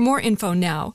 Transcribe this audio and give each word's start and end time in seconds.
more 0.00 0.20
info 0.20 0.54
now. 0.54 0.94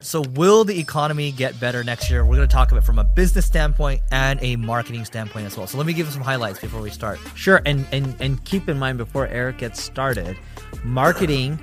So, 0.00 0.20
will 0.20 0.64
the 0.64 0.78
economy 0.78 1.32
get 1.32 1.58
better 1.58 1.82
next 1.82 2.10
year? 2.10 2.22
We're 2.22 2.36
going 2.36 2.46
to 2.46 2.52
talk 2.52 2.70
about 2.70 2.82
it 2.82 2.86
from 2.86 2.98
a 2.98 3.04
business 3.04 3.46
standpoint 3.46 4.02
and 4.12 4.38
a 4.42 4.56
marketing 4.56 5.06
standpoint 5.06 5.46
as 5.46 5.56
well. 5.56 5.66
So, 5.66 5.78
let 5.78 5.86
me 5.86 5.94
give 5.94 6.06
you 6.06 6.12
some 6.12 6.20
highlights 6.20 6.60
before 6.60 6.82
we 6.82 6.90
start. 6.90 7.18
Sure, 7.34 7.62
and 7.64 7.86
and 7.92 8.14
and 8.20 8.44
keep 8.44 8.68
in 8.68 8.78
mind 8.78 8.98
before 8.98 9.26
Eric 9.28 9.56
gets 9.56 9.80
started, 9.80 10.36
marketing 10.84 11.58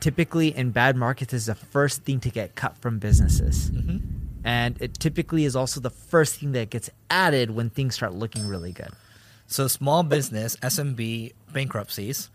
typically 0.00 0.54
in 0.54 0.72
bad 0.72 0.94
markets 0.94 1.32
is 1.32 1.46
the 1.46 1.54
first 1.54 2.02
thing 2.02 2.20
to 2.20 2.28
get 2.28 2.54
cut 2.54 2.76
from 2.76 2.98
businesses. 2.98 3.70
Mm-hmm. 3.70 3.96
And 4.44 4.76
it 4.82 5.00
typically 5.00 5.46
is 5.46 5.56
also 5.56 5.80
the 5.80 5.88
first 5.88 6.40
thing 6.40 6.52
that 6.52 6.68
gets 6.68 6.90
added 7.08 7.52
when 7.52 7.70
things 7.70 7.94
start 7.94 8.12
looking 8.12 8.46
really 8.46 8.72
good. 8.72 8.90
So, 9.46 9.68
small 9.68 10.02
business 10.02 10.56
SMB 10.56 11.32
bankruptcies 11.54 12.28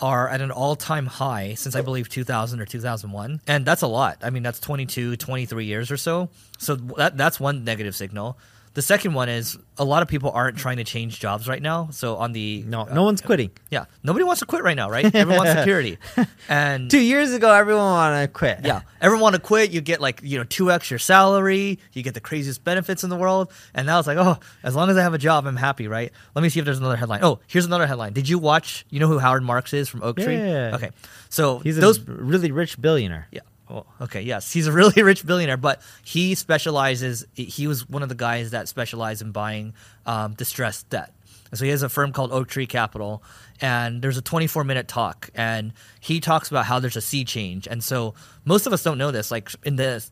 are 0.00 0.28
at 0.28 0.40
an 0.40 0.50
all-time 0.50 1.06
high 1.06 1.54
since 1.54 1.76
I 1.76 1.80
believe 1.80 2.08
2000 2.08 2.60
or 2.60 2.66
2001. 2.66 3.40
And 3.46 3.64
that's 3.64 3.82
a 3.82 3.86
lot. 3.86 4.18
I 4.22 4.30
mean, 4.30 4.42
that's 4.42 4.60
22, 4.60 5.16
23 5.16 5.64
years 5.64 5.90
or 5.90 5.96
so. 5.96 6.28
So 6.58 6.74
that 6.74 7.16
that's 7.16 7.38
one 7.38 7.64
negative 7.64 7.94
signal. 7.94 8.36
The 8.74 8.82
second 8.82 9.14
one 9.14 9.28
is 9.28 9.56
a 9.78 9.84
lot 9.84 10.02
of 10.02 10.08
people 10.08 10.30
aren't 10.32 10.58
trying 10.58 10.78
to 10.78 10.84
change 10.84 11.20
jobs 11.20 11.46
right 11.46 11.62
now. 11.62 11.88
So 11.92 12.16
on 12.16 12.32
the 12.32 12.64
No, 12.66 12.80
uh, 12.82 12.92
no 12.92 13.04
one's 13.04 13.20
quitting. 13.20 13.50
yeah, 13.70 13.84
nobody 14.02 14.24
wants 14.24 14.40
to 14.40 14.46
quit 14.46 14.64
right 14.64 14.76
now, 14.76 14.90
right? 14.90 15.04
Everyone 15.14 15.44
wants 15.46 15.52
security. 15.60 15.98
And 16.48 16.90
Two 16.90 17.00
years 17.00 17.32
ago, 17.32 17.52
everyone 17.52 17.84
wanted 17.84 18.22
to 18.26 18.28
quit. 18.32 18.60
yeah, 18.64 18.82
everyone 19.00 19.22
want 19.22 19.34
to 19.36 19.40
quit. 19.40 19.70
You 19.70 19.80
get 19.80 20.00
like 20.00 20.20
you 20.24 20.38
know 20.38 20.44
two 20.44 20.70
x 20.72 20.90
your 20.90 20.98
salary. 20.98 21.78
You 21.92 22.02
get 22.02 22.14
the 22.14 22.20
craziest 22.20 22.64
benefits 22.64 23.04
in 23.04 23.10
the 23.10 23.16
world. 23.16 23.50
And 23.74 23.86
now 23.86 23.98
it's 24.00 24.08
like, 24.08 24.18
oh, 24.18 24.38
as 24.62 24.74
long 24.74 24.90
as 24.90 24.96
I 24.96 25.02
have 25.02 25.14
a 25.14 25.18
job, 25.18 25.46
I'm 25.46 25.56
happy, 25.56 25.86
right? 25.88 26.12
Let 26.34 26.42
me 26.42 26.48
see 26.48 26.58
if 26.58 26.64
there's 26.64 26.78
another 26.80 26.96
headline. 26.96 27.20
Oh, 27.22 27.38
here's 27.46 27.66
another 27.66 27.86
headline. 27.86 28.12
Did 28.12 28.28
you 28.28 28.38
watch? 28.38 28.84
You 28.90 28.98
know 29.00 29.08
who 29.08 29.18
Howard 29.18 29.42
Marks 29.44 29.72
is 29.72 29.88
from 29.88 30.02
Oaktree? 30.02 30.36
Yeah. 30.36 30.72
Okay, 30.74 30.90
so 31.28 31.60
he's 31.60 31.76
those. 31.76 31.98
a 31.98 32.10
really 32.12 32.50
rich 32.50 32.80
billionaire. 32.80 33.28
Yeah. 33.30 33.40
Well, 33.74 33.86
okay. 34.02 34.22
Yes, 34.22 34.52
he's 34.52 34.68
a 34.68 34.72
really 34.72 35.02
rich 35.02 35.26
billionaire, 35.26 35.56
but 35.56 35.82
he 36.04 36.36
specializes. 36.36 37.26
He 37.34 37.66
was 37.66 37.88
one 37.88 38.04
of 38.04 38.08
the 38.08 38.14
guys 38.14 38.52
that 38.52 38.68
specialized 38.68 39.20
in 39.20 39.32
buying 39.32 39.74
um, 40.06 40.34
distressed 40.34 40.88
debt. 40.90 41.12
And 41.50 41.58
so 41.58 41.64
he 41.64 41.72
has 41.72 41.82
a 41.82 41.88
firm 41.88 42.12
called 42.12 42.30
Oaktree 42.30 42.66
Capital, 42.66 43.22
and 43.60 44.00
there's 44.00 44.16
a 44.16 44.22
24 44.22 44.62
minute 44.62 44.86
talk, 44.86 45.28
and 45.34 45.72
he 45.98 46.20
talks 46.20 46.50
about 46.50 46.66
how 46.66 46.78
there's 46.78 46.96
a 46.96 47.00
sea 47.00 47.24
change. 47.24 47.66
And 47.66 47.82
so 47.82 48.14
most 48.44 48.66
of 48.68 48.72
us 48.72 48.84
don't 48.84 48.96
know 48.96 49.10
this. 49.10 49.32
Like 49.32 49.50
in 49.64 49.74
the, 49.74 50.04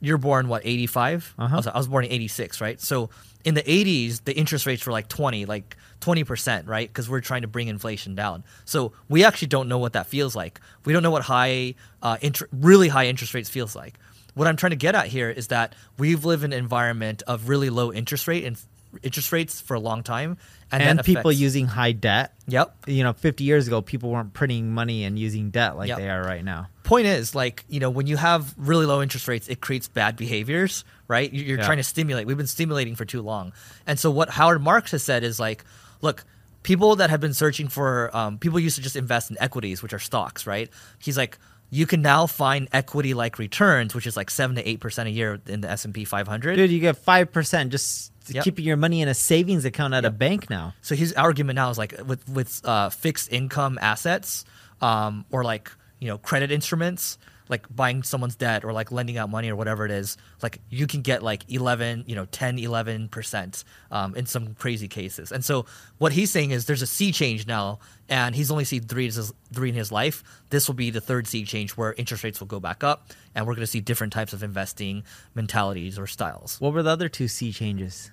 you're 0.00 0.18
born 0.18 0.48
what 0.48 0.62
85? 0.64 1.34
Uh-huh. 1.38 1.54
I, 1.54 1.56
was, 1.56 1.66
I 1.66 1.76
was 1.76 1.88
born 1.88 2.04
in 2.04 2.10
86, 2.12 2.60
right? 2.60 2.80
So 2.80 3.10
in 3.44 3.54
the 3.54 3.62
80s, 3.62 4.24
the 4.24 4.36
interest 4.36 4.66
rates 4.66 4.84
were 4.86 4.92
like 4.92 5.08
20, 5.08 5.46
like 5.46 5.76
20%, 6.00 6.66
right? 6.68 6.88
Because 6.88 7.08
we're 7.08 7.20
trying 7.20 7.42
to 7.42 7.48
bring 7.48 7.68
inflation 7.68 8.14
down. 8.14 8.44
So 8.64 8.92
we 9.08 9.24
actually 9.24 9.48
don't 9.48 9.68
know 9.68 9.78
what 9.78 9.92
that 9.94 10.06
feels 10.06 10.34
like. 10.34 10.60
We 10.84 10.92
don't 10.92 11.02
know 11.02 11.10
what 11.12 11.22
high, 11.22 11.74
uh, 12.02 12.18
really 12.52 12.88
high 12.88 13.06
interest 13.06 13.34
rates 13.34 13.48
feels 13.48 13.76
like. 13.76 13.94
What 14.34 14.46
I'm 14.48 14.56
trying 14.56 14.70
to 14.70 14.76
get 14.76 14.94
at 14.94 15.06
here 15.06 15.30
is 15.30 15.46
that 15.48 15.74
we've 15.98 16.24
lived 16.24 16.44
in 16.44 16.52
an 16.52 16.58
environment 16.58 17.22
of 17.26 17.48
really 17.48 17.70
low 17.70 17.92
interest 17.92 18.28
rate 18.28 18.44
and 18.44 18.58
interest 19.02 19.32
rates 19.32 19.60
for 19.60 19.74
a 19.74 19.80
long 19.80 20.02
time, 20.02 20.36
and, 20.72 20.82
And, 20.82 21.04
people 21.04 21.20
affects- 21.30 21.40
using 21.40 21.66
high 21.66 21.92
debt. 21.92 22.34
Yep. 22.48 22.74
You 22.86 23.02
know, 23.04 23.12
50 23.12 23.44
years 23.44 23.66
ago, 23.66 23.80
people 23.82 24.10
weren't 24.10 24.32
printing 24.32 24.72
money 24.72 25.04
and 25.04 25.18
using 25.18 25.50
debt 25.50 25.76
like 25.76 25.88
Yep. 25.88 25.98
they 25.98 26.10
are 26.10 26.22
right 26.22 26.44
now. 26.44 26.68
Point 26.86 27.06
is 27.06 27.34
like 27.34 27.64
you 27.68 27.80
know 27.80 27.90
when 27.90 28.06
you 28.06 28.16
have 28.16 28.54
really 28.56 28.86
low 28.86 29.02
interest 29.02 29.28
rates 29.28 29.48
it 29.48 29.60
creates 29.60 29.88
bad 29.88 30.16
behaviors 30.16 30.84
right 31.08 31.30
You- 31.32 31.44
you're 31.44 31.58
Yeah. 31.58 31.66
trying 31.66 31.76
to 31.78 31.82
stimulate 31.84 32.26
we've 32.26 32.36
been 32.38 32.46
stimulating 32.46 32.94
for 32.96 33.04
too 33.04 33.20
long 33.22 33.52
and 33.86 33.98
so 33.98 34.10
what 34.10 34.30
howard 34.30 34.62
marks 34.62 34.92
has 34.92 35.02
said 35.02 35.22
is 35.24 35.38
like 35.38 35.64
look 36.00 36.24
people 36.62 36.96
that 36.96 37.10
have 37.10 37.20
been 37.20 37.34
searching 37.34 37.68
for 37.68 38.10
um, 38.16 38.38
people 38.38 38.58
used 38.58 38.76
to 38.76 38.82
just 38.82 38.96
invest 38.96 39.30
in 39.30 39.36
equities 39.40 39.82
which 39.82 39.92
are 39.92 39.98
stocks 39.98 40.46
right 40.46 40.70
he's 40.98 41.16
like 41.18 41.38
you 41.70 41.84
can 41.86 42.00
now 42.00 42.26
find 42.26 42.68
equity 42.72 43.12
like 43.14 43.38
returns 43.38 43.94
which 43.94 44.06
is 44.06 44.16
like 44.16 44.30
7 44.30 44.54
to 44.56 44.62
8% 44.62 45.06
a 45.06 45.10
year 45.10 45.40
in 45.46 45.60
the 45.62 45.70
s&p 45.70 46.04
500 46.04 46.56
Dude, 46.56 46.70
you 46.70 46.80
get 46.80 46.96
5% 47.04 47.68
just 47.70 48.12
Yep. 48.28 48.42
keeping 48.42 48.64
your 48.64 48.76
money 48.76 49.02
in 49.02 49.08
a 49.08 49.14
savings 49.14 49.64
account 49.64 49.94
at 49.94 50.04
a 50.04 50.10
bank 50.10 50.50
now. 50.50 50.74
So 50.82 50.96
his 50.96 51.12
argument 51.12 51.54
now 51.54 51.70
is 51.70 51.78
like 51.78 51.94
with 52.04 52.28
with 52.28 52.60
uh, 52.64 52.88
fixed 52.90 53.30
income 53.32 53.78
assets, 53.80 54.44
um, 54.80 55.24
or 55.30 55.44
like 55.44 55.70
you 56.00 56.08
know 56.08 56.18
credit 56.18 56.50
instruments, 56.50 57.18
like 57.48 57.64
buying 57.74 58.02
someone's 58.02 58.34
debt 58.34 58.64
or 58.64 58.72
like 58.72 58.90
lending 58.90 59.18
out 59.18 59.30
money 59.30 59.50
or 59.50 59.56
whatever 59.56 59.84
it 59.84 59.90
is. 59.90 60.16
Like 60.42 60.60
you 60.68 60.86
can 60.86 61.02
get 61.02 61.22
like 61.22 61.50
11, 61.50 62.04
you 62.06 62.14
know, 62.14 62.26
10, 62.26 62.58
11 62.58 63.08
percent 63.08 63.64
um, 63.90 64.14
in 64.14 64.26
some 64.26 64.54
crazy 64.54 64.88
cases. 64.88 65.32
And 65.32 65.44
so 65.44 65.66
what 65.98 66.12
he's 66.12 66.30
saying 66.30 66.50
is 66.50 66.66
there's 66.66 66.82
a 66.82 66.86
sea 66.86 67.12
change 67.12 67.46
now, 67.46 67.78
and 68.08 68.34
he's 68.34 68.50
only 68.50 68.64
seen 68.64 68.82
three 68.82 69.06
in 69.06 69.12
his, 69.12 69.32
three 69.52 69.68
in 69.68 69.74
his 69.74 69.92
life. 69.92 70.24
This 70.50 70.68
will 70.68 70.74
be 70.74 70.90
the 70.90 71.00
third 71.00 71.26
sea 71.26 71.44
change 71.44 71.72
where 71.72 71.92
interest 71.94 72.24
rates 72.24 72.40
will 72.40 72.46
go 72.46 72.60
back 72.60 72.82
up, 72.82 73.10
and 73.34 73.46
we're 73.46 73.54
going 73.54 73.62
to 73.62 73.70
see 73.70 73.80
different 73.80 74.12
types 74.12 74.32
of 74.32 74.42
investing 74.42 75.04
mentalities 75.34 75.98
or 75.98 76.06
styles. 76.06 76.60
What 76.60 76.72
were 76.72 76.82
the 76.82 76.90
other 76.90 77.08
two 77.08 77.28
sea 77.28 77.52
changes? 77.52 78.10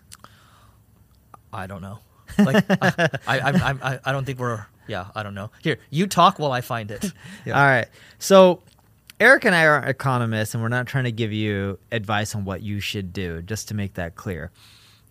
I 1.51 1.67
don't 1.67 1.81
know. 1.81 1.99
Like 2.37 2.65
I, 2.69 3.09
I, 3.27 3.39
I, 3.39 3.75
I, 3.93 3.99
I 4.05 4.11
don't 4.11 4.25
think 4.25 4.39
we're. 4.39 4.65
Yeah, 4.87 5.07
I 5.15 5.23
don't 5.23 5.35
know. 5.35 5.51
Here, 5.61 5.77
you 5.89 6.07
talk 6.07 6.39
while 6.39 6.51
I 6.51 6.61
find 6.61 6.91
it. 6.91 7.11
Yeah. 7.45 7.59
All 7.59 7.65
right. 7.65 7.87
So 8.19 8.61
Eric 9.19 9.45
and 9.45 9.55
I 9.55 9.65
are 9.65 9.83
economists, 9.85 10.53
and 10.53 10.61
we're 10.63 10.69
not 10.69 10.87
trying 10.87 11.05
to 11.05 11.11
give 11.11 11.31
you 11.31 11.79
advice 11.91 12.35
on 12.35 12.45
what 12.45 12.61
you 12.61 12.79
should 12.79 13.13
do, 13.13 13.41
just 13.41 13.67
to 13.69 13.73
make 13.73 13.93
that 13.95 14.15
clear. 14.15 14.51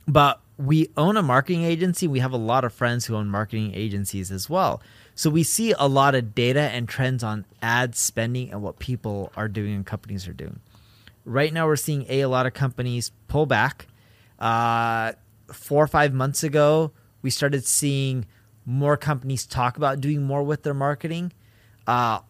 But 0.06 0.40
we 0.58 0.90
own 0.96 1.16
a 1.16 1.22
marketing 1.22 1.64
agency. 1.64 2.06
We 2.08 2.20
have 2.20 2.32
a 2.32 2.36
lot 2.38 2.64
of 2.64 2.72
friends 2.72 3.06
who 3.06 3.16
own 3.16 3.28
marketing 3.28 3.72
agencies 3.74 4.30
as 4.30 4.48
well. 4.50 4.82
So 5.14 5.30
we 5.30 5.42
see 5.42 5.72
a 5.72 5.86
lot 5.88 6.14
of 6.14 6.34
data 6.34 6.60
and 6.60 6.88
trends 6.88 7.22
on 7.22 7.44
ad 7.60 7.94
spending 7.94 8.50
and 8.50 8.62
what 8.62 8.78
people 8.78 9.32
are 9.36 9.48
doing 9.48 9.74
and 9.74 9.86
companies 9.86 10.26
are 10.26 10.32
doing. 10.32 10.60
Right 11.24 11.52
now, 11.52 11.66
we're 11.66 11.76
seeing 11.76 12.06
a, 12.08 12.22
a 12.22 12.28
lot 12.28 12.46
of 12.46 12.54
companies 12.54 13.12
pull 13.28 13.46
back. 13.46 13.86
Uh, 14.38 15.12
four 15.52 15.84
or 15.84 15.86
five 15.86 16.12
months 16.12 16.42
ago, 16.42 16.92
we 17.22 17.30
started 17.30 17.64
seeing 17.64 18.26
more 18.64 18.96
companies 18.96 19.46
talk 19.46 19.76
about 19.76 20.00
doing 20.00 20.22
more 20.22 20.42
with 20.42 20.62
their 20.62 20.74
marketing. 20.74 21.32
Uh, 21.86 22.20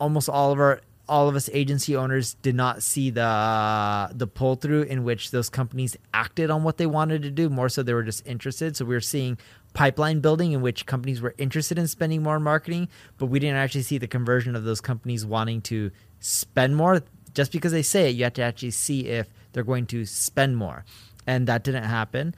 almost 0.00 0.28
all 0.28 0.52
of 0.52 0.58
our 0.58 0.80
all 1.08 1.28
of 1.28 1.36
us 1.36 1.48
agency 1.52 1.94
owners 1.94 2.34
did 2.42 2.54
not 2.54 2.82
see 2.82 3.10
the 3.10 4.10
the 4.12 4.26
pull 4.26 4.56
through 4.56 4.82
in 4.82 5.04
which 5.04 5.30
those 5.30 5.48
companies 5.48 5.96
acted 6.12 6.50
on 6.50 6.64
what 6.64 6.78
they 6.78 6.86
wanted 6.86 7.22
to 7.22 7.30
do. 7.30 7.48
More 7.48 7.68
so, 7.68 7.82
they 7.82 7.94
were 7.94 8.02
just 8.02 8.26
interested. 8.26 8.76
So 8.76 8.84
we 8.84 8.94
were 8.94 9.00
seeing 9.00 9.38
pipeline 9.72 10.20
building 10.20 10.52
in 10.52 10.62
which 10.62 10.86
companies 10.86 11.20
were 11.20 11.34
interested 11.38 11.78
in 11.78 11.86
spending 11.86 12.22
more 12.22 12.36
on 12.36 12.42
marketing, 12.42 12.88
but 13.18 13.26
we 13.26 13.38
didn't 13.38 13.56
actually 13.56 13.82
see 13.82 13.98
the 13.98 14.08
conversion 14.08 14.56
of 14.56 14.64
those 14.64 14.80
companies 14.80 15.24
wanting 15.24 15.60
to 15.62 15.90
spend 16.20 16.76
more. 16.76 17.02
Just 17.34 17.52
because 17.52 17.72
they 17.72 17.82
say 17.82 18.08
it, 18.08 18.16
you 18.16 18.24
have 18.24 18.32
to 18.34 18.42
actually 18.42 18.70
see 18.70 19.06
if 19.08 19.28
they're 19.52 19.62
going 19.62 19.86
to 19.86 20.06
spend 20.06 20.56
more, 20.56 20.84
and 21.26 21.46
that 21.46 21.62
didn't 21.62 21.84
happen. 21.84 22.34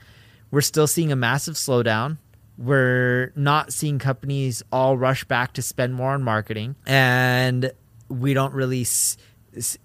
We're 0.51 0.61
still 0.61 0.87
seeing 0.87 1.11
a 1.11 1.15
massive 1.15 1.55
slowdown 1.55 2.17
we're 2.59 3.31
not 3.37 3.71
seeing 3.71 3.99
companies 3.99 4.61
all 4.69 4.97
rush 4.97 5.23
back 5.23 5.53
to 5.53 5.61
spend 5.61 5.93
more 5.93 6.11
on 6.11 6.21
marketing. 6.21 6.75
And 6.85 7.71
we 8.09 8.33
don't 8.33 8.53
really 8.53 8.85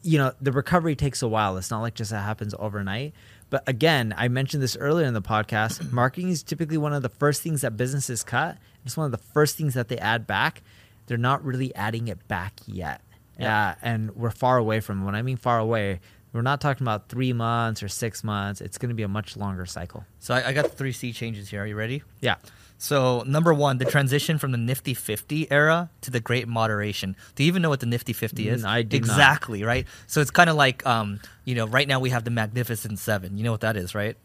you 0.02 0.18
know 0.18 0.32
the 0.40 0.52
recovery 0.52 0.96
takes 0.96 1.22
a 1.22 1.28
while. 1.28 1.56
It's 1.56 1.70
not 1.70 1.80
like 1.80 1.94
just 1.94 2.10
that 2.10 2.22
happens 2.22 2.54
overnight. 2.58 3.14
But 3.50 3.62
again 3.68 4.12
i 4.16 4.26
mentioned 4.26 4.62
this 4.62 4.76
earlier 4.76 5.06
in 5.06 5.14
the 5.14 5.22
podcast 5.22 5.92
marketing 5.92 6.30
is 6.30 6.42
typically 6.42 6.76
one 6.76 6.92
of 6.92 7.02
the 7.02 7.08
first 7.08 7.42
things 7.42 7.60
that 7.60 7.76
businesses 7.76 8.24
cut. 8.24 8.58
It's 8.84 8.96
one 8.96 9.06
of 9.06 9.12
the 9.12 9.24
first 9.32 9.56
things 9.56 9.74
that 9.74 9.88
they 9.88 9.98
add 9.98 10.26
back. 10.26 10.62
They're 11.06 11.16
not 11.16 11.44
really 11.44 11.74
adding 11.74 12.08
it 12.08 12.26
back 12.26 12.54
yet. 12.66 13.00
Yeah 13.38 13.70
uh, 13.70 13.74
and 13.82 14.16
we're 14.16 14.30
far 14.30 14.58
away 14.58 14.80
from 14.80 15.04
when 15.04 15.14
i 15.14 15.22
mean 15.22 15.36
far 15.36 15.58
away 15.58 16.00
we're 16.34 16.42
not 16.42 16.60
talking 16.60 16.84
about 16.84 17.08
three 17.08 17.32
months 17.32 17.82
or 17.82 17.88
six 17.88 18.24
months. 18.24 18.60
It's 18.60 18.76
going 18.76 18.88
to 18.88 18.94
be 18.94 19.04
a 19.04 19.08
much 19.08 19.36
longer 19.36 19.64
cycle. 19.66 20.04
So 20.18 20.34
I, 20.34 20.48
I 20.48 20.52
got 20.52 20.72
three 20.72 20.92
sea 20.92 21.12
changes 21.12 21.48
here. 21.48 21.62
Are 21.62 21.66
you 21.66 21.76
ready? 21.76 22.02
Yeah. 22.20 22.36
So 22.76 23.22
number 23.24 23.54
one, 23.54 23.78
the 23.78 23.84
transition 23.84 24.36
from 24.38 24.50
the 24.50 24.58
Nifty 24.58 24.94
50 24.94 25.50
era 25.50 25.90
to 26.00 26.10
the 26.10 26.18
Great 26.18 26.48
Moderation. 26.48 27.14
Do 27.36 27.44
you 27.44 27.46
even 27.46 27.62
know 27.62 27.68
what 27.68 27.78
the 27.80 27.86
Nifty 27.86 28.12
50 28.12 28.48
is? 28.48 28.64
Mm, 28.64 28.68
I 28.68 28.82
do 28.82 28.96
exactly 28.96 29.60
not. 29.60 29.68
right. 29.68 29.86
So 30.08 30.20
it's 30.20 30.32
kind 30.32 30.50
of 30.50 30.56
like, 30.56 30.84
um, 30.84 31.20
you 31.44 31.54
know, 31.54 31.66
right 31.66 31.86
now 31.86 32.00
we 32.00 32.10
have 32.10 32.24
the 32.24 32.30
Magnificent 32.30 32.98
Seven. 32.98 33.38
You 33.38 33.44
know 33.44 33.52
what 33.52 33.60
that 33.60 33.76
is, 33.76 33.94
right? 33.94 34.16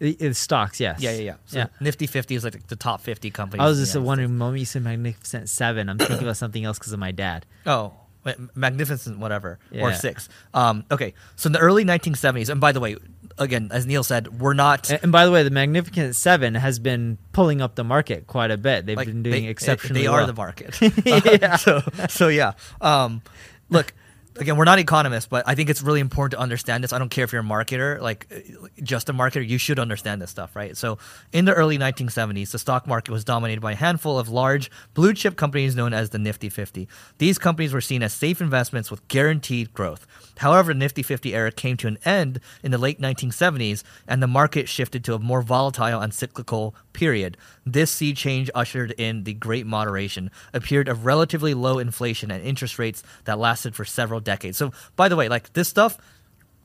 It's 0.00 0.38
stocks, 0.38 0.80
yes. 0.80 1.00
Yeah, 1.00 1.10
yeah, 1.10 1.20
yeah. 1.20 1.34
So 1.46 1.58
yeah. 1.58 1.66
Nifty 1.80 2.06
50 2.06 2.34
is 2.34 2.44
like 2.44 2.66
the 2.68 2.76
top 2.76 3.02
50 3.02 3.30
companies. 3.30 3.62
I 3.62 3.68
was 3.68 3.78
just 3.78 3.96
wondering, 3.96 4.38
moment 4.38 4.60
you 4.60 4.64
said 4.66 4.84
Magnificent 4.84 5.48
Seven, 5.48 5.88
I'm 5.88 5.98
thinking 5.98 6.22
about 6.22 6.36
something 6.36 6.64
else 6.64 6.78
because 6.78 6.92
of 6.92 7.00
my 7.00 7.10
dad. 7.10 7.44
Oh, 7.66 7.92
magnificent 8.54 9.18
whatever 9.18 9.58
yeah. 9.70 9.82
or 9.82 9.92
six 9.92 10.28
um, 10.54 10.84
okay 10.90 11.14
so 11.36 11.48
in 11.48 11.52
the 11.52 11.58
early 11.58 11.84
1970s 11.84 12.48
and 12.48 12.60
by 12.60 12.72
the 12.72 12.80
way 12.80 12.96
again 13.38 13.68
as 13.72 13.86
neil 13.86 14.02
said 14.02 14.40
we're 14.40 14.54
not 14.54 14.90
and, 14.90 15.02
and, 15.04 15.12
by 15.12 15.24
the 15.24 15.30
way 15.30 15.42
the 15.42 15.50
magnificent 15.50 16.16
seven 16.16 16.54
has 16.54 16.78
been 16.78 17.18
pulling 17.32 17.60
up 17.60 17.74
the 17.74 17.84
market 17.84 18.26
quite 18.26 18.50
a 18.50 18.56
bit 18.56 18.86
they've 18.86 18.96
like, 18.96 19.06
been 19.06 19.22
doing 19.22 19.44
they, 19.44 19.50
exceptionally 19.50 20.00
they, 20.00 20.06
they 20.06 20.12
well. 20.12 20.22
are 20.22 20.26
the 20.26 20.34
market 20.34 20.78
yeah. 21.40 21.56
so 21.56 21.82
so 22.08 22.28
yeah 22.28 22.52
um, 22.80 23.22
look 23.70 23.92
again, 24.36 24.56
we're 24.56 24.64
not 24.64 24.78
economists, 24.78 25.26
but 25.26 25.44
I 25.46 25.54
think 25.54 25.70
it's 25.70 25.82
really 25.82 26.00
important 26.00 26.32
to 26.32 26.38
understand 26.38 26.84
this. 26.84 26.92
I 26.92 26.98
don't 26.98 27.08
care 27.08 27.24
if 27.24 27.32
you're 27.32 27.42
a 27.42 27.44
marketer, 27.44 28.00
like 28.00 28.26
just 28.82 29.08
a 29.08 29.12
marketer, 29.12 29.46
you 29.46 29.58
should 29.58 29.78
understand 29.78 30.20
this 30.22 30.30
stuff, 30.30 30.54
right? 30.54 30.76
So, 30.76 30.98
in 31.32 31.44
the 31.44 31.54
early 31.54 31.78
1970s, 31.78 32.50
the 32.50 32.58
stock 32.58 32.86
market 32.86 33.10
was 33.10 33.24
dominated 33.24 33.60
by 33.60 33.72
a 33.72 33.76
handful 33.76 34.18
of 34.18 34.28
large 34.28 34.70
blue 34.94 35.14
chip 35.14 35.36
companies 35.36 35.74
known 35.74 35.92
as 35.92 36.10
the 36.10 36.18
Nifty 36.18 36.48
50. 36.48 36.88
These 37.18 37.38
companies 37.38 37.72
were 37.72 37.80
seen 37.80 38.02
as 38.02 38.12
safe 38.12 38.40
investments 38.40 38.90
with 38.90 39.06
guaranteed 39.08 39.72
growth. 39.72 40.06
However, 40.38 40.72
the 40.72 40.78
Nifty 40.78 41.02
50 41.02 41.34
era 41.34 41.50
came 41.50 41.76
to 41.78 41.88
an 41.88 41.98
end 42.04 42.40
in 42.62 42.70
the 42.70 42.78
late 42.78 43.00
1970s, 43.00 43.82
and 44.06 44.22
the 44.22 44.26
market 44.26 44.68
shifted 44.68 45.04
to 45.04 45.14
a 45.14 45.18
more 45.18 45.42
volatile 45.42 46.00
and 46.00 46.14
cyclical 46.14 46.74
period. 46.92 47.36
This 47.64 47.90
sea 47.90 48.14
change 48.14 48.50
ushered 48.54 48.92
in 48.92 49.24
the 49.24 49.34
Great 49.34 49.66
Moderation, 49.66 50.30
a 50.52 50.60
period 50.60 50.88
of 50.88 51.06
relatively 51.06 51.54
low 51.54 51.78
inflation 51.78 52.30
and 52.30 52.42
interest 52.42 52.78
rates 52.78 53.02
that 53.24 53.38
lasted 53.38 53.74
for 53.74 53.84
several 53.84 54.20
decades. 54.28 54.58
So, 54.58 54.72
by 54.94 55.08
the 55.08 55.16
way, 55.16 55.28
like 55.28 55.52
this 55.54 55.68
stuff, 55.68 55.98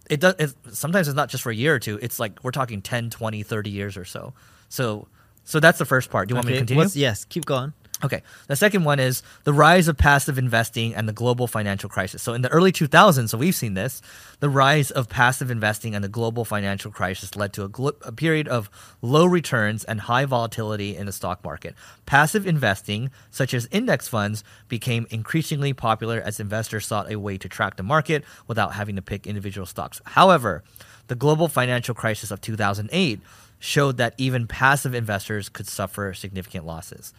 it 0.09 0.19
does. 0.19 0.35
It, 0.37 0.53
sometimes 0.75 1.07
it's 1.07 1.15
not 1.15 1.29
just 1.29 1.43
for 1.43 1.51
a 1.51 1.55
year 1.55 1.73
or 1.73 1.79
two. 1.79 1.97
It's 2.01 2.19
like 2.19 2.43
we're 2.43 2.51
talking 2.51 2.81
10, 2.81 3.09
20, 3.09 3.43
30 3.43 3.69
years 3.69 3.97
or 3.97 4.05
so. 4.05 4.33
So, 4.69 5.07
so 5.45 5.59
that's 5.59 5.79
the 5.79 5.85
first 5.85 6.09
part. 6.09 6.27
Do 6.27 6.33
you 6.33 6.35
want 6.35 6.47
me 6.47 6.53
to 6.53 6.59
continue? 6.59 6.85
yes, 6.93 7.25
keep 7.25 7.45
going. 7.45 7.73
Okay. 8.03 8.21
The 8.47 8.55
second 8.57 8.83
one 8.83 8.99
is 8.99 9.23
the 9.45 9.53
rise 9.53 9.87
of 9.87 9.97
passive 9.97 10.37
investing 10.37 10.93
and 10.93 11.07
the 11.07 11.13
global 11.13 11.47
financial 11.47 11.89
crisis. 11.89 12.21
So 12.21 12.33
in 12.33 12.41
the 12.41 12.49
early 12.49 12.73
2000s, 12.73 13.29
so 13.29 13.37
we've 13.37 13.55
seen 13.55 13.75
this, 13.75 14.01
the 14.41 14.49
rise 14.49 14.91
of 14.91 15.07
passive 15.07 15.49
investing 15.49 15.95
and 15.95 16.03
the 16.03 16.09
global 16.09 16.43
financial 16.43 16.91
crisis 16.91 17.37
led 17.37 17.53
to 17.53 17.63
a, 17.63 17.69
gl- 17.69 17.95
a 18.01 18.11
period 18.11 18.49
of 18.49 18.69
low 19.01 19.25
returns 19.25 19.85
and 19.85 20.01
high 20.01 20.25
volatility 20.25 20.97
in 20.97 21.05
the 21.05 21.13
stock 21.13 21.43
market. 21.45 21.75
Passive 22.05 22.45
investing, 22.45 23.09
such 23.31 23.53
as 23.53 23.69
index 23.71 24.09
funds, 24.09 24.43
became 24.67 25.07
increasingly 25.09 25.71
popular 25.71 26.19
as 26.19 26.41
investors 26.41 26.85
sought 26.85 27.09
a 27.09 27.17
way 27.17 27.37
to 27.37 27.47
track 27.47 27.77
the 27.77 27.83
market 27.83 28.25
without 28.47 28.73
having 28.73 28.97
to 28.97 29.01
pick 29.01 29.25
individual 29.25 29.65
stocks. 29.65 30.01
However, 30.03 30.61
the 31.07 31.15
global 31.15 31.47
financial 31.47 31.95
crisis 31.95 32.31
of 32.31 32.41
2008 32.41 33.21
showed 33.59 33.95
that 33.95 34.13
even 34.17 34.45
passive 34.45 34.93
investors 34.93 35.47
could 35.47 35.67
suffer 35.67 36.13
significant 36.13 36.65
losses. 36.65 37.13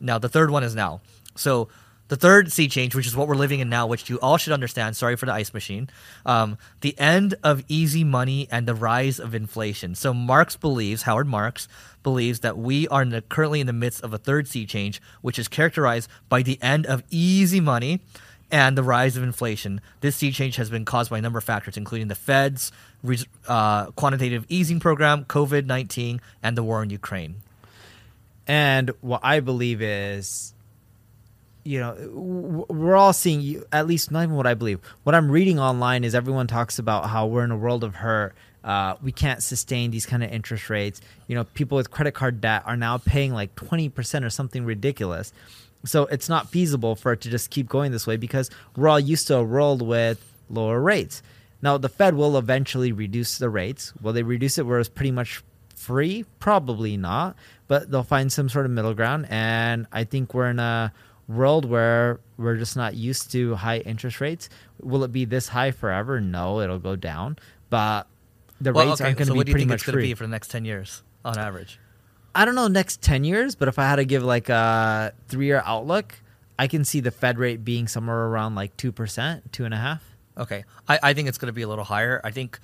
Now, 0.00 0.18
the 0.18 0.28
third 0.28 0.50
one 0.50 0.62
is 0.62 0.74
now. 0.74 1.00
So, 1.34 1.68
the 2.08 2.16
third 2.16 2.52
sea 2.52 2.68
change, 2.68 2.94
which 2.94 3.06
is 3.06 3.16
what 3.16 3.26
we're 3.26 3.34
living 3.34 3.58
in 3.58 3.68
now, 3.68 3.86
which 3.86 4.08
you 4.08 4.20
all 4.20 4.36
should 4.36 4.52
understand. 4.52 4.96
Sorry 4.96 5.16
for 5.16 5.26
the 5.26 5.32
ice 5.32 5.52
machine. 5.52 5.90
Um, 6.24 6.56
the 6.80 6.96
end 6.98 7.34
of 7.42 7.64
easy 7.68 8.04
money 8.04 8.46
and 8.50 8.68
the 8.68 8.74
rise 8.74 9.18
of 9.18 9.34
inflation. 9.34 9.96
So 9.96 10.14
Marks 10.14 10.56
believes, 10.56 11.02
Howard 11.02 11.26
Marks 11.26 11.66
believes 12.04 12.40
that 12.40 12.56
we 12.56 12.86
are 12.88 13.02
in 13.02 13.10
the, 13.10 13.22
currently 13.22 13.60
in 13.60 13.66
the 13.66 13.72
midst 13.72 14.04
of 14.04 14.14
a 14.14 14.18
third 14.18 14.46
sea 14.46 14.66
change, 14.66 15.02
which 15.20 15.36
is 15.36 15.48
characterized 15.48 16.08
by 16.28 16.42
the 16.42 16.62
end 16.62 16.86
of 16.86 17.02
easy 17.10 17.60
money 17.60 18.00
and 18.52 18.78
the 18.78 18.82
rise 18.84 19.16
of 19.16 19.24
inflation. 19.24 19.80
This 20.00 20.14
sea 20.14 20.30
change 20.30 20.54
has 20.56 20.70
been 20.70 20.84
caused 20.84 21.10
by 21.10 21.18
a 21.18 21.20
number 21.20 21.38
of 21.38 21.44
factors, 21.44 21.76
including 21.76 22.06
the 22.06 22.14
Fed's 22.14 22.70
uh, 23.48 23.86
quantitative 23.92 24.46
easing 24.48 24.78
program, 24.78 25.24
COVID 25.24 25.66
19, 25.66 26.20
and 26.42 26.56
the 26.56 26.62
war 26.62 26.84
in 26.84 26.90
Ukraine. 26.90 27.42
And 28.46 28.90
what 29.00 29.20
I 29.24 29.40
believe 29.40 29.82
is, 29.82 30.54
you 31.64 31.80
know, 31.80 32.64
we're 32.68 32.94
all 32.94 33.12
seeing, 33.12 33.62
at 33.72 33.86
least 33.86 34.10
not 34.10 34.22
even 34.22 34.36
what 34.36 34.46
I 34.46 34.54
believe. 34.54 34.80
What 35.02 35.14
I'm 35.14 35.30
reading 35.30 35.58
online 35.58 36.04
is 36.04 36.14
everyone 36.14 36.46
talks 36.46 36.78
about 36.78 37.08
how 37.10 37.26
we're 37.26 37.44
in 37.44 37.50
a 37.50 37.56
world 37.56 37.82
of 37.82 37.96
hurt. 37.96 38.34
Uh, 38.62 38.96
we 39.02 39.12
can't 39.12 39.42
sustain 39.42 39.90
these 39.90 40.06
kind 40.06 40.22
of 40.22 40.30
interest 40.30 40.70
rates. 40.70 41.00
You 41.26 41.34
know, 41.34 41.44
people 41.44 41.76
with 41.76 41.90
credit 41.90 42.12
card 42.12 42.40
debt 42.40 42.62
are 42.66 42.76
now 42.76 42.98
paying 42.98 43.32
like 43.32 43.54
20% 43.56 44.24
or 44.24 44.30
something 44.30 44.64
ridiculous. 44.64 45.32
So 45.84 46.04
it's 46.06 46.28
not 46.28 46.50
feasible 46.50 46.94
for 46.94 47.12
it 47.12 47.20
to 47.22 47.30
just 47.30 47.50
keep 47.50 47.68
going 47.68 47.92
this 47.92 48.06
way 48.06 48.16
because 48.16 48.50
we're 48.76 48.88
all 48.88 49.00
used 49.00 49.26
to 49.28 49.36
a 49.36 49.42
world 49.42 49.82
with 49.82 50.20
lower 50.48 50.80
rates. 50.80 51.22
Now, 51.62 51.78
the 51.78 51.88
Fed 51.88 52.14
will 52.14 52.36
eventually 52.36 52.92
reduce 52.92 53.38
the 53.38 53.48
rates. 53.48 53.92
Will 54.00 54.12
they 54.12 54.22
reduce 54.22 54.58
it 54.58 54.66
where 54.66 54.78
it's 54.78 54.88
pretty 54.88 55.10
much 55.10 55.42
free? 55.74 56.24
Probably 56.38 56.96
not, 56.96 57.36
but 57.68 57.90
they'll 57.90 58.02
find 58.02 58.32
some 58.32 58.48
sort 58.48 58.66
of 58.66 58.72
middle 58.72 58.94
ground. 58.94 59.26
And 59.28 59.86
I 59.92 60.04
think 60.04 60.34
we're 60.34 60.50
in 60.50 60.58
a 60.58 60.92
world 61.28 61.64
where 61.64 62.20
we're 62.36 62.56
just 62.56 62.76
not 62.76 62.94
used 62.94 63.32
to 63.32 63.54
high 63.56 63.78
interest 63.78 64.20
rates. 64.20 64.48
Will 64.80 65.04
it 65.04 65.12
be 65.12 65.24
this 65.24 65.48
high 65.48 65.70
forever? 65.70 66.20
No, 66.20 66.60
it'll 66.60 66.78
go 66.78 66.96
down. 66.96 67.36
But 67.70 68.06
the 68.60 68.72
well, 68.72 68.86
rates 68.86 69.00
okay, 69.00 69.08
aren't 69.08 69.18
going 69.18 69.26
to 69.26 69.30
so 69.30 69.34
be 69.34 69.38
what 69.38 69.46
do 69.46 69.50
you 69.50 69.54
pretty 69.54 69.62
think 69.62 69.70
much 69.70 69.80
it's 69.80 69.86
going 69.86 69.94
to 69.94 70.00
free. 70.00 70.08
be 70.08 70.14
for 70.14 70.24
the 70.24 70.30
next 70.30 70.50
10 70.50 70.64
years 70.64 71.02
on 71.24 71.38
average? 71.38 71.78
I 72.34 72.44
don't 72.44 72.54
know 72.54 72.68
next 72.68 73.00
10 73.02 73.24
years, 73.24 73.54
but 73.54 73.68
if 73.68 73.78
I 73.78 73.84
had 73.84 73.96
to 73.96 74.04
give 74.04 74.22
like 74.22 74.48
a 74.48 75.12
three 75.28 75.46
year 75.46 75.62
outlook, 75.64 76.14
I 76.58 76.68
can 76.68 76.84
see 76.84 77.00
the 77.00 77.10
Fed 77.10 77.38
rate 77.38 77.64
being 77.64 77.88
somewhere 77.88 78.26
around 78.26 78.54
like 78.54 78.76
2%, 78.76 79.42
two 79.52 79.64
and 79.64 79.74
a 79.74 79.78
half. 79.78 80.16
Okay. 80.38 80.64
I, 80.88 80.98
I 81.02 81.14
think 81.14 81.28
it's 81.28 81.38
going 81.38 81.48
to 81.48 81.52
be 81.54 81.62
a 81.62 81.68
little 81.68 81.84
higher. 81.84 82.20
I 82.24 82.30
think 82.30 82.58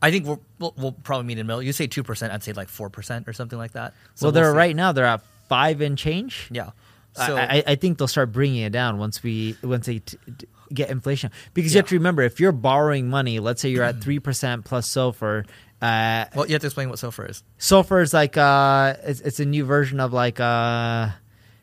I 0.00 0.10
think 0.10 0.26
we'll, 0.26 0.40
we'll, 0.58 0.74
we'll 0.76 0.92
probably 0.92 1.26
meet 1.26 1.38
in 1.38 1.38
the 1.38 1.44
middle. 1.44 1.62
You 1.62 1.72
say 1.72 1.88
2%, 1.88 2.30
I'd 2.30 2.42
say 2.42 2.52
like 2.52 2.68
4% 2.68 3.26
or 3.28 3.32
something 3.32 3.58
like 3.58 3.72
that. 3.72 3.94
So 4.14 4.26
well, 4.26 4.32
they're 4.32 4.52
right 4.52 4.74
now, 4.74 4.92
they're 4.92 5.04
at 5.04 5.22
five 5.48 5.80
and 5.80 5.98
change. 5.98 6.48
Yeah. 6.52 6.70
So 7.14 7.36
I, 7.36 7.64
I, 7.66 7.74
think 7.74 7.98
they'll 7.98 8.06
start 8.06 8.30
bringing 8.30 8.62
it 8.62 8.70
down 8.70 8.98
once 8.98 9.24
we 9.24 9.56
once 9.62 9.86
they 9.86 9.98
t- 9.98 10.18
t- 10.38 10.46
get 10.72 10.88
inflation 10.88 11.32
because 11.52 11.72
yeah. 11.72 11.78
you 11.78 11.82
have 11.82 11.88
to 11.88 11.94
remember 11.96 12.22
if 12.22 12.38
you're 12.38 12.52
borrowing 12.52 13.08
money, 13.08 13.40
let's 13.40 13.60
say 13.60 13.70
you're 13.70 13.82
at 13.82 14.00
three 14.00 14.20
percent 14.20 14.64
plus 14.64 14.88
SOFR. 14.88 15.44
Uh, 15.82 16.26
well, 16.34 16.46
you 16.46 16.52
have 16.52 16.60
to 16.60 16.66
explain 16.66 16.88
what 16.90 16.98
SOFR 16.98 17.30
is. 17.30 17.42
SOFR 17.58 18.02
is 18.02 18.14
like 18.14 18.36
uh, 18.36 18.94
it's, 19.02 19.20
it's 19.20 19.40
a 19.40 19.44
new 19.44 19.64
version 19.64 19.98
of 19.98 20.12
like 20.12 20.38
uh, 20.38 21.08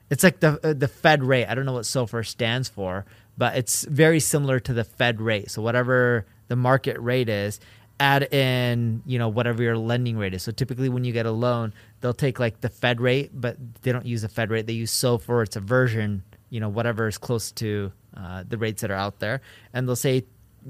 it's 0.10 0.24
like 0.24 0.42
the 0.42 0.60
uh, 0.62 0.74
the 0.74 0.90
Fed 0.90 1.24
rate. 1.24 1.46
I 1.46 1.56
don't 1.56 1.66
know 1.66 1.74
what 1.74 1.86
SOFR 1.86 2.26
stands 2.26 2.68
for, 2.68 3.06
but 3.38 3.56
it's 3.56 3.86
very 3.86 4.20
similar 4.20 4.60
to 4.60 4.74
the 4.74 4.84
Fed 4.84 5.22
rate. 5.22 5.52
So 5.52 5.62
whatever 5.62 6.26
the 6.50 6.56
market 6.56 7.00
rate 7.00 7.30
is, 7.30 7.60
add 8.00 8.34
in 8.34 9.02
you 9.06 9.18
know 9.18 9.30
whatever 9.30 9.64
your 9.64 9.78
lending 9.78 10.18
rate 10.18 10.34
is. 10.34 10.44
So 10.44 10.52
typically 10.52 10.90
when 10.90 11.04
you 11.04 11.14
get 11.14 11.26
a 11.26 11.32
loan, 11.32 11.74
they'll 12.02 12.14
take 12.14 12.40
like 12.40 12.62
the 12.62 12.70
Fed 12.70 13.00
rate, 13.02 13.32
but 13.34 13.58
they 13.82 13.92
don't 13.92 14.06
use 14.06 14.22
the 14.22 14.30
Fed 14.30 14.50
rate. 14.50 14.68
They 14.68 14.74
use 14.74 14.92
SOFR. 14.92 15.44
It's 15.44 15.56
a 15.56 15.62
version 15.62 16.24
you 16.50 16.60
know 16.60 16.70
whatever 16.70 17.08
is 17.08 17.18
close 17.18 17.52
to 17.54 17.92
uh, 18.16 18.44
the 18.48 18.58
rates 18.58 18.82
that 18.82 18.92
are 18.92 18.96
out 18.96 19.20
there, 19.20 19.42
and 19.74 19.88
they'll 19.88 19.96
say 19.96 20.26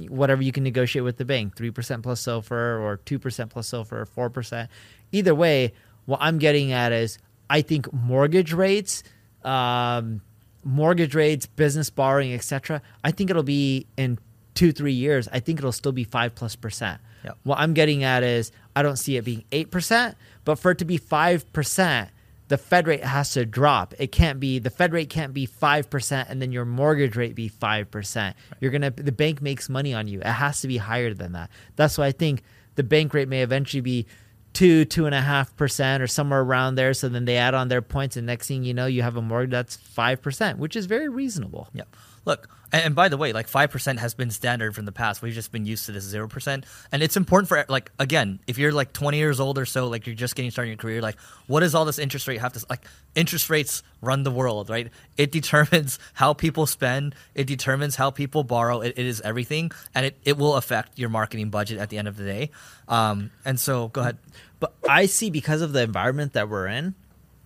whatever 0.10 0.42
you 0.42 0.52
can 0.52 0.64
negotiate 0.64 1.04
with 1.04 1.18
the 1.18 1.26
bank, 1.26 1.56
three 1.56 1.72
percent 1.72 2.04
plus 2.04 2.22
SOFR 2.22 2.82
or 2.82 2.98
two 3.06 3.20
percent 3.20 3.52
plus 3.52 3.70
SOFR, 3.70 4.08
four 4.08 4.30
percent. 4.30 4.70
Either 5.12 5.36
way, 5.36 5.74
what 6.06 6.20
I'm 6.22 6.38
getting 6.40 6.72
at 6.72 6.92
is 6.92 7.18
I 7.50 7.62
think 7.62 7.92
mortgage 7.94 8.54
rates. 8.54 9.04
Um, 9.44 10.22
mortgage 10.64 11.14
rates, 11.14 11.46
business 11.46 11.90
borrowing, 11.90 12.34
etc. 12.34 12.82
I 13.04 13.12
think 13.12 13.30
it'll 13.30 13.44
be 13.44 13.86
in 13.96 14.18
two, 14.56 14.72
three 14.72 14.94
years. 14.94 15.28
I 15.32 15.40
think 15.40 15.60
it'll 15.60 15.72
still 15.72 15.92
be 15.92 16.04
five 16.04 16.34
plus 16.34 16.56
percent. 16.56 17.00
Yep. 17.24 17.38
What 17.44 17.60
I'm 17.60 17.74
getting 17.74 18.04
at 18.04 18.24
is 18.24 18.52
I 18.76 18.82
don't 18.82 18.98
see 18.98 19.18
it 19.18 19.26
being 19.26 19.44
eight 19.52 19.70
percent, 19.70 20.16
but 20.44 20.56
for 20.56 20.72
it 20.72 20.80
to 20.80 20.86
be 20.86 20.98
five 20.98 21.52
percent, 21.54 22.10
the 22.48 22.58
Fed 22.58 22.88
rate 22.88 23.04
has 23.04 23.32
to 23.32 23.46
drop. 23.46 23.94
It 24.00 24.12
can't 24.12 24.40
be 24.40 24.60
the 24.60 24.70
Fed 24.70 24.94
rate 24.94 25.10
can't 25.10 25.34
be 25.34 25.46
five 25.46 25.90
percent 25.90 26.30
and 26.30 26.42
then 26.42 26.52
your 26.52 26.66
mortgage 26.66 27.16
rate 27.16 27.36
be 27.36 27.48
five 27.48 27.92
percent. 27.92 28.36
You're 28.60 28.72
gonna 28.72 28.92
the 28.92 29.12
bank 29.12 29.42
makes 29.42 29.70
money 29.70 29.94
on 29.94 30.08
you. 30.08 30.20
It 30.20 30.26
has 30.26 30.62
to 30.62 30.68
be 30.68 30.78
higher 30.78 31.14
than 31.14 31.34
that. 31.34 31.50
That's 31.76 31.98
why 31.98 32.08
I 32.08 32.12
think 32.12 32.44
the 32.76 32.84
bank 32.84 33.14
rate 33.14 33.28
may 33.28 33.42
eventually 33.42 33.82
be 33.82 34.06
two, 34.54 34.86
two 34.86 35.06
and 35.06 35.14
a 35.14 35.22
half 35.22 35.56
percent 35.58 36.02
or 36.02 36.08
somewhere 36.08 36.42
around 36.42 36.76
there. 36.76 36.94
So 36.94 37.10
then 37.10 37.26
they 37.26 37.38
add 37.38 37.54
on 37.54 37.68
their 37.68 37.82
points, 37.82 38.18
and 38.18 38.26
next 38.26 38.48
thing 38.48 38.64
you 38.64 38.74
know, 38.74 38.86
you 38.86 39.02
have 39.04 39.18
a 39.18 39.22
mortgage 39.22 39.52
that's 39.52 39.76
five 39.76 40.22
percent, 40.22 40.58
which 40.58 40.76
is 40.76 40.86
very 40.88 41.10
reasonable. 41.10 41.68
Yep. 41.74 41.96
Look, 42.26 42.50
and, 42.84 42.96
by 42.96 43.10
the 43.10 43.18
way, 43.18 43.34
like 43.34 43.48
five 43.48 43.72
percent 43.72 44.00
has 44.00 44.14
been 44.14 44.32
standard 44.32 44.76
from 44.76 44.86
the 44.86 44.92
past. 44.92 45.22
We've 45.22 45.34
just 45.34 45.52
been 45.52 45.66
used 45.66 45.86
to 45.86 45.92
this 45.92 46.04
zero 46.04 46.28
percent, 46.28 46.66
and 46.92 47.04
it's 47.04 47.18
important 47.18 47.48
for 47.48 47.64
like 47.70 47.92
again, 48.00 48.40
if 48.48 48.58
you're 48.58 48.72
like 48.72 48.94
20 48.94 49.18
years 49.18 49.40
old 49.40 49.58
or 49.58 49.66
so, 49.66 49.88
like 49.88 50.08
you're 50.08 50.16
just 50.16 50.36
getting 50.36 50.52
started 50.52 50.70
in 50.70 50.74
your 50.74 50.82
career, 50.82 51.02
like 51.02 51.20
what 51.48 51.62
does 51.62 51.76
all 51.76 51.86
this 51.86 52.00
interest 52.00 52.28
rate 52.28 52.42
have 52.42 52.54
to 52.54 52.66
like? 52.70 52.86
Interest 53.16 53.50
rates 53.50 53.84
run 54.02 54.24
the 54.24 54.32
world, 54.32 54.70
right? 54.70 54.90
It 55.18 55.32
determines 55.32 56.00
how 56.14 56.34
people 56.34 56.66
spend. 56.66 57.16
It 57.34 57.48
determines 57.48 57.96
how 57.96 58.12
people 58.12 58.44
borrow. 58.44 58.82
it, 58.82 58.94
it 58.98 59.06
is 59.06 59.22
everything, 59.22 59.72
and 59.94 60.06
it, 60.06 60.18
it 60.24 60.38
will 60.38 60.56
affect 60.56 60.98
your 61.00 61.10
marketing 61.10 61.50
budget 61.50 61.80
at 61.80 61.90
the 61.90 61.98
end 61.98 62.08
of 62.08 62.18
the 62.18 62.26
day. 62.26 62.52
Um, 62.88 63.32
and 63.46 63.60
so, 63.60 63.90
go 63.90 64.02
ahead. 64.02 64.18
But 64.60 64.74
I 64.88 65.06
see 65.06 65.30
because 65.30 65.62
of 65.62 65.74
the 65.74 65.82
environment 65.82 66.34
that 66.34 66.50
we're 66.50 66.68
in, 66.68 66.96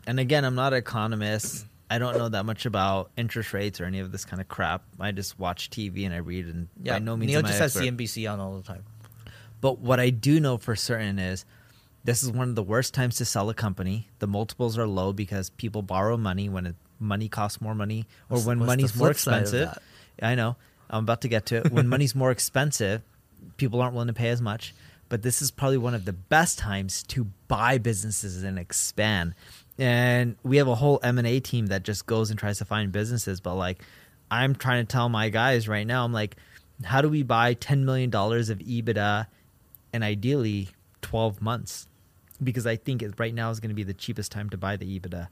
and 0.07 0.19
again, 0.19 0.45
I'm 0.45 0.55
not 0.55 0.74
an 0.74 0.79
economist. 0.79 1.65
I 1.89 1.98
don't 1.98 2.17
know 2.17 2.29
that 2.29 2.46
much 2.46 2.65
about 2.65 3.10
interest 3.17 3.51
rates 3.53 3.81
or 3.81 3.86
any 3.86 4.00
of 4.00 4.12
this 4.12 4.24
kind 4.25 4.39
of 4.41 4.48
crap. 4.48 4.84
I 5.00 5.12
just 5.12 5.39
watch 5.39 5.69
TV 5.69 6.05
and 6.05 6.13
I 6.13 6.17
read, 6.17 6.46
and 6.46 6.67
Yeah, 6.81 6.93
by 6.93 7.00
no 7.00 7.17
means 7.17 7.31
Neil 7.31 7.41
just 7.41 7.53
has 7.60 7.75
expert. 7.75 7.91
CNBC 7.98 8.31
on 8.31 8.39
all 8.39 8.58
the 8.58 8.63
time. 8.63 8.84
But 9.62 9.79
what 9.79 10.00
I 10.00 10.10
do 10.12 10.39
know 10.39 10.58
for 10.58 10.75
certain 10.75 11.17
is 11.19 11.46
this 12.03 12.24
is 12.24 12.31
one 12.31 12.48
of 12.50 12.55
the 12.55 12.63
worst 12.63 12.93
times 12.93 13.15
to 13.17 13.25
sell 13.25 13.50
a 13.50 13.53
company. 13.53 14.08
The 14.19 14.27
multiples 14.27 14.77
are 14.77 14.88
low 14.88 15.13
because 15.13 15.50
people 15.50 15.81
borrow 15.81 16.15
money 16.15 16.48
when 16.48 16.65
it, 16.67 16.75
money 17.00 17.27
costs 17.27 17.60
more 17.60 17.75
money 17.75 18.05
or 18.29 18.36
What's- 18.36 18.46
when 18.46 18.60
what's 18.60 18.67
money's 18.67 18.96
more 18.96 19.08
flip 19.08 19.17
side 19.17 19.34
of 19.34 19.41
expensive. 19.41 19.77
I 20.22 20.36
know. 20.36 20.55
I'm 20.89 21.03
about 21.03 21.22
to 21.22 21.27
get 21.27 21.46
to 21.48 21.58
it. 21.58 21.72
When 21.72 21.88
money's 21.96 22.13
more 22.15 22.31
expensive, 22.31 23.01
people 23.58 23.81
aren't 23.81 23.93
willing 23.93 24.08
to 24.08 24.13
pay 24.13 24.29
as 24.29 24.41
much. 24.41 24.74
But 25.10 25.24
this 25.24 25.41
is 25.41 25.50
probably 25.50 25.77
one 25.79 25.96
of 25.96 26.05
the 26.05 26.13
best 26.13 26.60
times 26.60 27.01
to 27.08 27.25
buy 27.48 27.79
businesses 27.79 28.43
and 28.43 28.60
expand. 28.60 29.34
And 29.79 30.36
we 30.43 30.57
have 30.57 30.67
a 30.67 30.75
whole 30.75 31.00
M&A 31.01 31.39
team 31.39 31.67
that 31.67 31.83
just 31.83 32.05
goes 32.05 32.29
and 32.29 32.38
tries 32.38 32.57
to 32.59 32.65
find 32.65 32.91
businesses, 32.91 33.39
but 33.39 33.55
like 33.55 33.81
I'm 34.29 34.53
trying 34.53 34.86
to 34.86 34.91
tell 34.91 35.09
my 35.09 35.29
guys 35.29 35.67
right 35.67 35.88
now, 35.88 36.03
I'm 36.05 36.13
like 36.13 36.36
how 36.83 37.01
do 37.01 37.09
we 37.09 37.24
buy 37.24 37.53
10 37.55 37.86
million 37.86 38.09
dollars 38.09 38.50
of 38.50 38.59
EBITDA 38.59 39.27
and 39.91 40.03
ideally 40.03 40.69
12 41.01 41.41
months? 41.41 41.88
Because 42.41 42.65
I 42.67 42.75
think 42.77 43.01
it 43.01 43.13
right 43.17 43.33
now 43.33 43.50
is 43.50 43.59
going 43.59 43.69
to 43.69 43.75
be 43.75 43.83
the 43.83 43.93
cheapest 43.93 44.31
time 44.31 44.50
to 44.51 44.57
buy 44.57 44.77
the 44.77 45.00
EBITDA. 45.00 45.27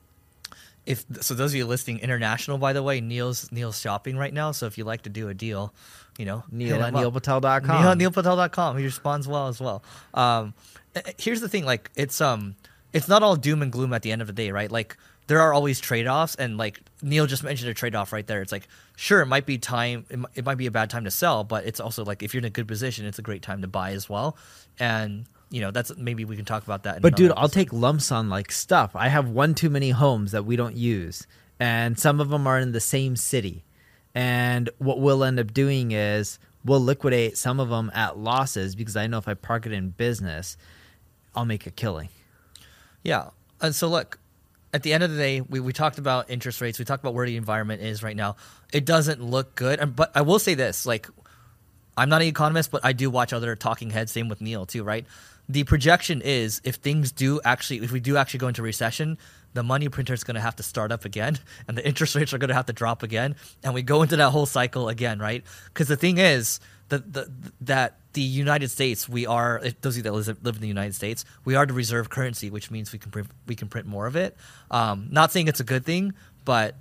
if 0.86 1.06
so 1.22 1.34
those 1.34 1.52
of 1.52 1.56
you 1.56 1.66
listening 1.66 2.00
international 2.00 2.58
by 2.58 2.72
the 2.72 2.82
way 2.82 3.02
neil's 3.02 3.52
neil's 3.52 3.80
shopping 3.80 4.18
right 4.18 4.34
now 4.34 4.52
so 4.54 4.66
if 4.68 4.78
you 4.78 4.86
like 4.86 5.02
to 5.02 5.10
do 5.10 5.28
a 5.28 5.34
deal 5.34 5.74
you 6.18 6.26
know 6.26 6.44
Neil 6.50 6.82
at 6.82 6.94
neilpatel.com. 6.94 7.82
neil 7.82 7.90
at 7.92 7.98
neilpatel.com 7.98 8.78
he 8.78 8.86
responds 8.86 9.28
well 9.28 9.48
as 9.50 9.60
well 9.60 9.84
um 10.14 10.54
eh, 10.96 11.02
eh, 11.06 11.12
here's 11.18 11.42
the 11.42 11.50
thing 11.50 11.66
like 11.66 11.92
it's 11.98 12.22
um 12.22 12.56
it's 12.94 13.08
not 13.08 13.24
all 13.24 13.36
doom 13.36 13.62
and 13.62 13.72
gloom 13.72 13.94
at 13.94 14.02
the 14.02 14.12
end 14.12 14.22
of 14.22 14.28
the 14.28 14.34
day 14.34 14.52
right 14.52 14.72
like 14.72 14.98
there 15.28 15.42
are 15.42 15.54
always 15.54 15.80
trade-offs 15.80 16.36
and 16.36 16.58
like 16.58 16.80
neil 17.02 17.26
just 17.26 17.44
mentioned 17.44 17.70
a 17.70 17.74
trade-off 17.74 18.14
right 18.14 18.28
there 18.28 18.42
it's 18.42 18.52
like 18.52 18.68
sure 18.96 19.22
it 19.22 19.26
might 19.26 19.46
be 19.46 19.58
time 19.58 20.06
it, 20.10 20.20
it 20.36 20.46
might 20.46 20.58
be 20.58 20.68
a 20.68 20.72
bad 20.72 20.90
time 20.90 21.04
to 21.04 21.12
sell 21.12 21.44
but 21.44 21.66
it's 21.66 21.80
also 21.80 22.04
like 22.04 22.24
if 22.24 22.34
you're 22.34 22.40
in 22.40 22.46
a 22.46 22.50
good 22.50 22.68
position 22.68 23.06
it's 23.06 23.20
a 23.20 23.24
great 23.24 23.42
time 23.42 23.62
to 23.62 23.68
buy 23.68 23.92
as 23.92 24.10
well 24.10 24.38
and 24.80 25.26
you 25.50 25.62
know 25.62 25.72
that's 25.72 25.96
maybe 25.98 26.26
we 26.26 26.36
can 26.36 26.46
talk 26.46 26.64
about 26.64 26.84
that 26.84 26.98
in 26.98 27.02
But 27.02 27.16
dude, 27.16 27.28
another 27.28 27.42
I'll 27.42 27.50
take 27.50 27.72
lumps 27.72 28.12
on 28.12 28.30
like 28.30 28.52
stuff. 28.52 28.96
I 28.96 29.08
have 29.08 29.30
one 29.30 29.56
too 29.56 29.70
many 29.70 29.92
homes 29.92 30.32
that 30.32 30.46
we 30.46 30.56
don't 30.56 30.76
use, 30.76 31.26
and 31.60 31.98
some 31.98 32.20
of 32.20 32.30
them 32.30 32.48
are 32.48 32.60
in 32.60 32.72
the 32.72 32.80
same 32.80 33.16
city. 33.16 33.64
And 34.14 34.70
what 34.78 35.00
we'll 35.00 35.24
end 35.24 35.40
up 35.40 35.54
doing 35.54 35.92
is 35.92 36.40
we'll 36.66 36.84
liquidate 36.84 37.38
some 37.38 37.60
of 37.60 37.70
them 37.70 37.92
at 37.94 38.18
losses 38.18 38.76
because 38.76 38.96
I 38.96 39.08
know 39.08 39.20
if 39.20 39.28
I 39.28 39.36
park 39.36 39.66
it 39.66 39.72
in 39.72 39.90
business, 39.90 40.58
I'll 41.36 41.46
make 41.46 41.66
a 41.68 41.72
killing. 41.72 42.10
Yeah. 43.08 43.30
And 43.62 43.74
so 43.74 43.88
look, 43.88 44.20
at 44.74 44.84
the 44.84 44.92
end 44.92 45.02
of 45.02 45.10
the 45.12 45.18
day, 45.18 45.40
we, 45.40 45.62
we 45.62 45.72
talked 45.72 45.98
about 45.98 46.30
interest 46.30 46.60
rates. 46.60 46.78
We 46.78 46.84
talked 46.84 47.02
about 47.02 47.14
where 47.14 47.26
the 47.26 47.38
environment 47.38 47.82
is 47.82 48.04
right 48.04 48.18
now. 48.18 48.36
It 48.74 48.84
doesn't 48.86 49.24
look 49.24 49.56
good. 49.56 49.80
And, 49.80 49.96
but 49.96 50.12
I 50.14 50.22
will 50.22 50.40
say 50.40 50.56
this, 50.56 50.86
like, 50.86 51.08
I'm 51.96 52.10
not 52.10 52.22
an 52.22 52.28
economist, 52.28 52.70
but 52.70 52.84
I 52.84 52.92
do 52.92 53.10
watch 53.10 53.32
other 53.32 53.56
talking 53.56 53.92
heads. 53.92 54.12
Same 54.12 54.28
with 54.28 54.42
Neil 54.42 54.66
too, 54.66 54.84
right? 54.84 55.06
The 55.48 55.64
projection 55.64 56.22
is 56.22 56.60
if 56.66 56.76
things 56.76 57.14
do 57.14 57.40
actually, 57.46 57.78
if 57.78 57.94
we 57.94 58.02
do 58.02 58.18
actually 58.18 58.40
go 58.40 58.50
into 58.50 58.62
recession, 58.62 59.18
the 59.54 59.64
money 59.64 59.88
printer 59.88 60.14
is 60.14 60.26
going 60.26 60.36
to 60.36 60.42
have 60.42 60.58
to 60.58 60.64
start 60.64 60.92
up 60.92 61.06
again, 61.06 61.40
and 61.70 61.78
the 61.78 61.88
interest 61.88 62.14
rates 62.14 62.34
are 62.34 62.38
going 62.38 62.50
to 62.50 62.54
have 62.54 62.66
to 62.66 62.74
drop 62.74 63.04
again, 63.04 63.38
and 63.64 63.74
we 63.74 63.84
go 63.84 64.02
into 64.02 64.18
that 64.18 64.32
whole 64.32 64.46
cycle 64.46 64.90
again, 64.90 65.18
right? 65.18 65.46
Because 65.68 65.88
the 65.88 65.96
thing 65.96 66.18
is 66.18 66.60
that 66.90 67.14
the, 67.14 67.32
that 67.62 67.96
the 68.18 68.24
United 68.24 68.70
States, 68.70 69.08
we 69.08 69.28
are 69.28 69.62
those 69.82 69.94
of 69.94 69.98
you 69.98 70.04
that 70.04 70.12
live, 70.12 70.56
in 70.56 70.62
the 70.62 70.68
United 70.68 70.96
States, 70.96 71.24
we 71.46 71.54
are 71.56 71.66
the 71.68 71.74
reserve 71.74 72.10
currency, 72.10 72.50
which 72.50 72.72
means 72.72 72.92
we 72.92 72.98
can 73.00 73.12
print, 73.12 73.28
we 73.46 73.56
can 73.56 73.68
print 73.68 73.86
more 73.86 74.08
of 74.08 74.16
it. 74.16 74.36
Um, 74.72 75.08
not 75.12 75.32
saying 75.32 75.48
it's 75.48 75.60
a 75.60 75.64
good 75.74 75.86
thing, 75.86 76.14
but 76.44 76.74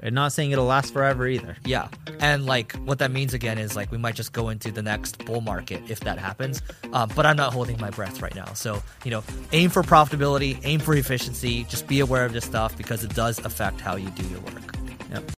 And 0.00 0.14
not 0.14 0.32
saying 0.32 0.52
it'll 0.52 0.64
last 0.76 0.92
forever 0.94 1.26
either. 1.26 1.56
yeah. 1.66 1.88
And 2.20 2.46
like 2.46 2.72
what 2.88 2.98
that 3.00 3.10
means 3.10 3.34
again 3.34 3.58
is 3.58 3.76
like 3.76 3.90
we 3.92 3.98
might 3.98 4.14
just 4.14 4.32
go 4.32 4.48
into 4.48 4.70
the 4.70 4.82
next 4.82 5.24
bull 5.26 5.40
market 5.42 5.80
if 5.90 6.00
that 6.00 6.18
happens. 6.18 6.62
Um, 6.92 7.10
but 7.16 7.26
I'm 7.26 7.36
not 7.36 7.52
holding 7.52 7.78
my 7.80 7.90
breath 7.90 8.22
right 8.22 8.34
now. 8.34 8.54
So, 8.54 8.80
you 9.04 9.10
know, 9.10 9.22
aim 9.52 9.68
for 9.70 9.82
profitability, 9.82 10.58
aim 10.64 10.80
for 10.80 10.94
efficiency, 10.94 11.64
just 11.64 11.86
be 11.86 12.00
aware 12.00 12.24
of 12.24 12.32
this 12.32 12.44
stuff 12.44 12.76
because 12.78 13.04
it 13.04 13.12
does 13.14 13.36
affect 13.44 13.80
how 13.80 13.96
you 13.96 14.10
do 14.10 14.24
your 14.32 14.40
work. 14.40 14.68
Yep. 15.12 15.37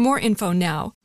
more 0.01 0.19
info 0.19 0.51
now. 0.51 0.93